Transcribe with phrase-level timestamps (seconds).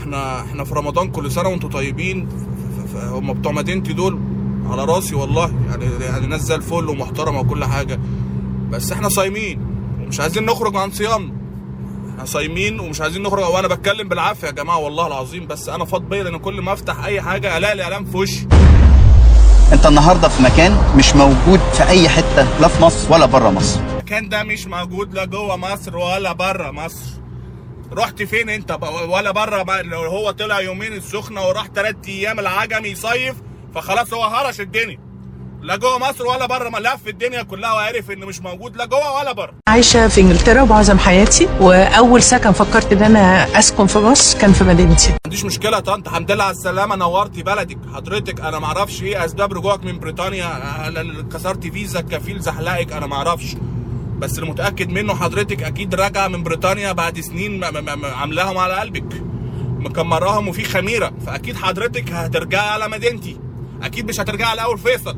[0.00, 2.28] إحنا إحنا في رمضان كل سنة وأنتم طيبين.
[2.94, 4.20] هم بتوع مدينتي دول
[4.70, 5.52] على راسي والله.
[5.68, 8.00] يعني يعني ناس زي الفل ومحترمة وكل حاجة.
[8.70, 9.60] بس إحنا صايمين.
[10.00, 11.32] ومش عايزين نخرج عن صيامنا.
[12.10, 13.44] إحنا صايمين ومش عايزين نخرج.
[13.44, 15.46] وأنا بتكلم بالعافية يا جماعة والله العظيم.
[15.46, 18.46] بس أنا فاض بيا لأن كل ما افتح اي حاجة الاقي الاعلام في وشي.
[19.72, 23.80] انت النهارده في مكان مش موجود في أي حتة لا في مصر ولا بره مصر.
[23.80, 27.20] المكان ده مش موجود لا جوه مصر ولا بره مصر.
[27.92, 28.78] رحت فين انت؟
[29.08, 33.34] ولا بره لو هو طلع يومين السخنة وراح ثلاث أيام العجمي يصيف
[33.74, 34.98] فخلاص هو هرش الدنيا.
[35.62, 39.18] لا جوه مصر ولا بره ما لف الدنيا كلها وعرف انه مش موجود لا جوه
[39.20, 39.52] ولا بره.
[39.68, 44.64] عايشة في إنجلترا معظم حياتي وأول سكن فكرت إن أنا أسكن في مصر كان في
[44.64, 48.66] مدينتي ما عنديش مشكلة يا طنط الحمد لله على السلامة نورتي بلدك حضرتك أنا ما
[48.66, 50.48] أعرفش إيه أسباب رجوعك من بريطانيا
[51.32, 53.56] كسرت فيزا كفيل زحلقك أنا ما أعرفش.
[54.20, 57.64] بس اللي متأكد منه حضرتك أكيد راجعة من بريطانيا بعد سنين
[58.04, 59.22] عاملاهم على قلبك.
[59.78, 61.12] مكمراهم وفي خميرة.
[61.26, 63.36] فأكيد حضرتك هترجعي على مدينتي.
[63.82, 65.16] أكيد مش هترجعي على أول فيصل.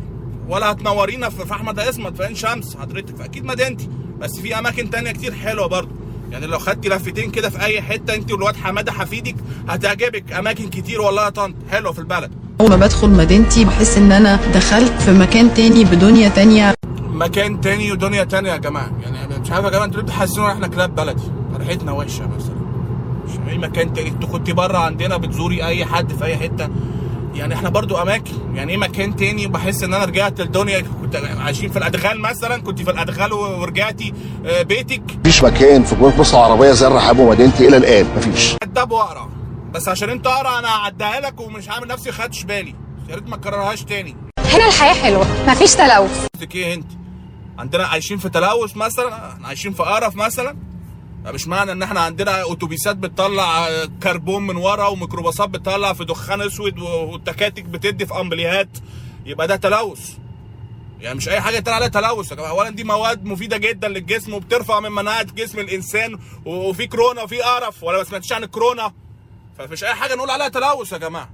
[0.49, 2.77] ولا هتنورينا في في أحمد اسمت في عين شمس.
[2.77, 3.89] حضرتك فاكيد مدينتي.
[4.21, 5.91] بس في أماكن تانية كتير حلوة برضه.
[6.31, 9.37] يعني لو خدتي لفتين كده في أي حتة انت والواد حمادة حفيدك
[9.69, 10.33] هتعجبك.
[10.33, 11.55] أماكن كتير والله يا طنط.
[11.71, 12.33] حلوة في البلد.
[12.61, 16.75] أول ما بدخل مدينتي بحس إن أنا دخلت في مكان تاني بدنيا تانية.
[17.23, 18.91] مكان تاني ودنيا تانية يا جماعة.
[19.03, 21.23] يعني مش عارف يا جماعة أنتوا ليه بتحسسونا إحنا كلاب بلدي
[21.57, 22.57] ريحتنا وحشة مثلا.
[23.27, 24.09] مش أي مكان تاني.
[24.09, 26.69] أنتوا كنت بره عندنا بتزوري أي حد في أي حتة.
[27.35, 28.33] يعني إحنا برضو أماكن.
[28.55, 32.63] يعني إيه مكان تاني؟ وبحس إن أنا رجعت الدنيا كنت عايشين في الادغال مثلا.
[32.63, 34.15] كنت في الادغال ورجعتي
[34.47, 35.03] آه، بيتك.
[35.21, 38.07] مفيش مكان في جمهورية مصر العربية زي الرحاب ومدينتي إلى الآن.
[38.17, 38.57] مفيش.
[38.63, 39.29] كداب وأقرأ.
[39.75, 42.75] بس عشان أنت أقرأ أنا هعديها لك ومش عامل نفسي خدش بالي.
[43.09, 44.17] يا ريت ما تكررهاش تاني.
[44.55, 45.27] هنا الحياة حلوة.
[45.49, 46.27] مفيش تلوث.
[46.35, 46.87] قصدك إيه انت
[47.59, 50.57] عندنا عايشين في تلوث مثلا عايشين في قرف مثلا.
[51.27, 53.69] مش معنى إن إحنا عندنا أتوبيسات بتطلع
[54.03, 58.69] كربون من ورا وميكروباصات بتطلع في دخان أسود والتكاتك بتدي في أمبليهات.
[59.27, 60.11] يبقى ده تلوث.
[61.01, 62.31] يعني مش أي حاجة يتقال عليها تلوث.
[62.31, 67.23] يا جماعة اولا دي مواد مفيدة جدا للجسم وبترفع من مناعة جسم الإنسان وفي كورونا
[67.23, 68.93] وفي قرف ولا ما سمعتش عن الكورونا؟
[69.59, 71.31] فمش أي حاجة نقول عليها تلوث يا جماعة.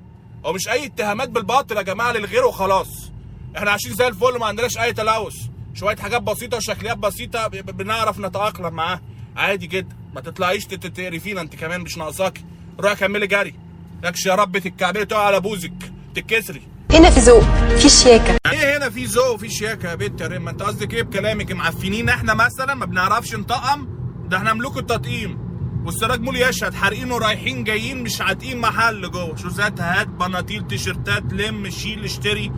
[0.46, 2.88] هو مش أي اتهامات بالباطل يا جماعة للغير وخلاص.
[3.56, 5.36] إحنا عايشين زي الفل ما عندناش أي تلوث.
[5.78, 9.02] شوية حاجات بسيطة وشكليات بسيطة بنعرف نتأقلم معاها
[9.36, 9.96] عادي جدا.
[10.14, 12.44] ما تطلعيش تت- تقري فينا انت كمان مش ناقصاكي
[12.80, 13.54] روحي كملي جري.
[14.04, 15.72] لكش يا رب تتكعبلي تقع على بوزك.
[16.14, 16.62] تتكسري.
[16.92, 17.42] هنا في ذوق.
[17.78, 18.36] في شياكة.
[18.52, 22.08] إيه هنا في ذوق؟ وفي شياكة يا بنت يا ريم انت قصدك إيه بكلامك؟ معفنين
[22.08, 23.88] إحنا مثلا؟ ما بنعرفش نطقم؟
[24.28, 25.38] ده إحنا ملوك التطقيم.
[25.84, 26.74] والسراج مول يشهد.
[26.74, 29.36] حارقين ورايحين جايين مش عاتقين محل جوه.
[29.36, 32.52] شوزات هات بناطيل تيشرتات لم شيل اشتري.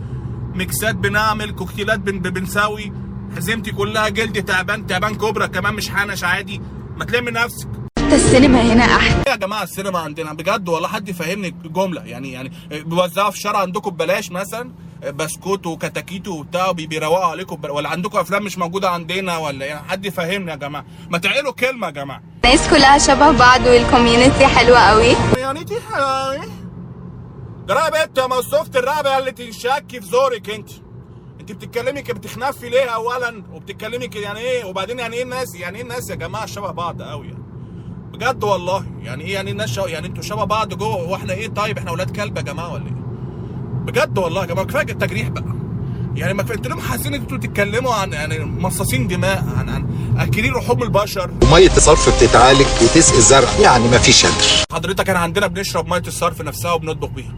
[0.55, 2.93] ميكسات بنعمل كوكتيلات بن بنسوي.
[3.35, 6.61] حزمتي كلها جلد تعبان تعبان كوبرا كمان مش حنش عادي.
[6.97, 7.67] ما تلم نفسك.
[8.11, 12.01] السينما هنا إيه يا جماعة السينما عندنا بجد والله حد يفهمني جملة.
[12.05, 14.71] يعني يعني بيوزعوا في الشارع عندكم ببلاش مثلا؟
[15.13, 17.75] بسكوت وكتاكيت وبتاع بي- بيروقوا عليكم ببلاش.
[17.75, 21.87] ولا عندكم أفلام مش موجودة عندنا ولا يعني حد يفهمني يا جماعة؟ ما تعقلوا كلمة
[21.87, 22.21] يا جماعة.
[22.45, 25.15] الناس كلها شبه بعض وال community حلوة قوي.
[25.37, 26.45] يعني دي حلاوه
[27.67, 30.69] جرايه بنت يا مصوفة الرقبه اللي تنشكي في زورك أنت.
[31.41, 36.09] انت بتتكلمي بتخنفي ليه اولا؟ وبتتكلمي يعني إيه؟ وبعدين يعني إيه الناس؟ يعني إيه الناس
[36.09, 37.43] يا جماعة شبه بعض قوي يعني؟
[38.13, 38.85] بجد والله.
[39.01, 42.15] يعني إيه يعني الناس شو يعني إنتوا شبه بعض جوه؟ وإحنا إيه؟ طيب إحنا أولاد
[42.15, 42.91] كلب يا جماعة ولا إيه؟
[43.85, 45.55] بجد والله يا جماعة كفاية التجريح بقى.
[46.15, 49.87] يعني ما أنتوا ليه حاسين إن أنتوا تتكلموا عن يعني مصاصين دماء عن عن
[50.17, 53.49] اكلين لحوم البشر؟ مية الصرف بتتعالج وتسقي الزرع.
[53.61, 57.33] يعني مفيش هدر حضرتك أنا عندنا بنشرب مية الصرف نفسها وبنطبخ بيها.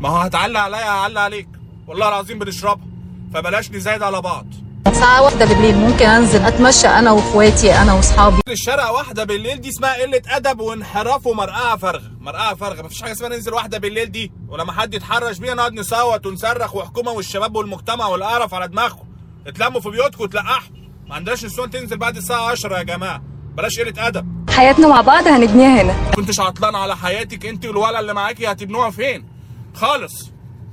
[0.00, 1.48] ما هو هتعلق عليا هعلق عليك.
[1.86, 2.95] والله العظيم بنشربها.
[3.34, 4.46] فبلاش نزايد على بعض.
[4.92, 8.40] ساعة واحدة بالليل ممكن أنزل أتمشى أنا وإخواتي أنا وأصحابي.
[8.48, 13.28] الشارع واحدة بالليل دي اسمها قلة أدب وانحراف ومرقعه فارغه مرقعه فارغه مفيش حاجة اسمها
[13.28, 14.32] ننزل واحدة بالليل دي.
[14.48, 19.06] ولما حد يتحرش بينا نقعد نصوت ونصرخ وحكومه والشباب والمجتمع والقرف على دماغكم
[19.46, 20.76] اتلموا في بيوتكم وتلقحوا.
[21.06, 23.22] ما عندناش نسوان تنزل بعد الساعة 10 يا جماعة.
[23.56, 24.50] بلاش قلة أدب.
[24.50, 26.10] حياتنا مع بعض هنبنيها هنا.
[26.16, 29.28] كنتش عطلان على حياتك انت والولد اللي معاكي هتبنوها فين؟
[29.74, 30.30] خالص.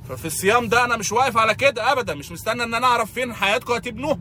[0.09, 3.33] ففي الصيام ده أنا مش واقف على كده ابدا مش مستني إن أنا أعرف فين
[3.33, 4.19] حياتكم هتبنوها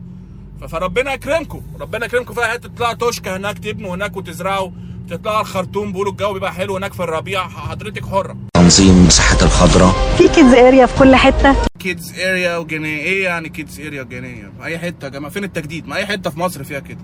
[0.61, 2.33] ف- فربنا يكرمكم ربنا يكرمكم.
[2.33, 4.71] في حتة تطلعوا توشكا هناك تبنوا هناك وتزرعوا
[5.09, 7.47] تطلعوا الخرطوم بيقولوا الجو بيبقى حلو هناك في الربيع.
[7.49, 8.37] حضرتك حرة.
[8.55, 13.79] تنظيم مساحات الخضراء في kids area في كل حتة؟ kids area وجناين إيه يعني kids
[13.79, 16.79] area وجناين في أي حتة يا جماعة؟ فين التجديد؟ ما أي حتة في مصر فيها
[16.79, 16.99] كده.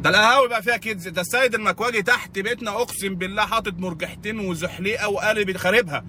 [0.00, 5.08] ده القهاوي بقى فيها kids ده السيد المكواجي تحت بيتنا أقسم بالله حاطط مرجحتين وزحليقة
[5.08, 6.04] وقالب خاربها.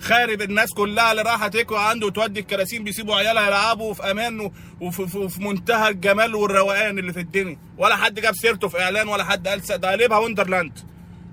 [0.00, 4.50] خارب الناس كلها اللي رايحه تكوى عنده وتودي الكراسين بيسيبوا عيالها يلعبوا في أمان
[4.80, 7.58] وفي في في منتهى الجمال والروقان اللي في الدنيا.
[7.78, 10.78] ولا حد جاب سيرته في إعلان ولا حد قال ده قلبها wonderland.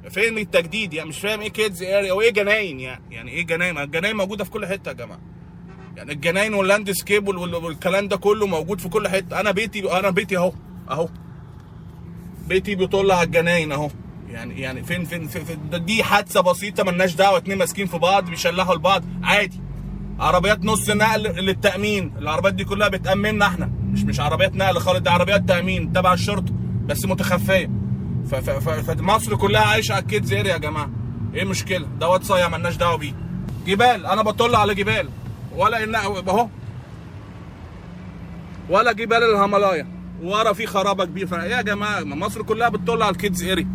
[0.09, 3.01] فين التجديد يعني؟ مش فاهم إيه kids area وإيه جناين يعني.
[3.11, 5.19] يعني إيه جناين؟ الجناين موجودة في كل حتة يا جماعة.
[5.97, 9.39] يعني الجناين وال landscape وال- وال- والكلام ده كله موجود في كل حتة.
[9.39, 10.53] أنا بيتي أنا بيتي أهو.
[10.89, 11.09] أهو.
[12.47, 13.89] بيتي بيطل على الجناين أهو.
[14.33, 18.25] يعني يعني فين فين, فين, ده- دي حادثة بسيطة ملناش دعوة اتنين ماسكين في بعض
[18.29, 19.59] بيشلحوا لبعض عادي.
[20.19, 23.71] عربيات نص نقل للتأمين العربيات دي كلها بتأمننا إحنا.
[23.91, 26.53] مش مش عربيات نقل خالص دي عربيات تأمين تبع الشرطة
[26.85, 27.69] بس متخفية.
[28.87, 30.89] فمصر كلها عايشة على ال kids area يا جماعة.
[31.33, 33.13] إيه مشكله دوت صايع ملناش دعوة بيه.
[33.67, 35.09] جبال أنا بطل على جبال.
[35.55, 36.47] ولا ان أهو.
[38.69, 39.87] ولا جبال الهيمالايا.
[40.23, 43.67] ورا في خرابة كبير فايه يا جماعة ما مصر كلها بتطل على الكيدز اريا